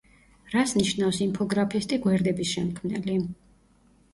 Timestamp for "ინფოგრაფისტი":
1.25-1.99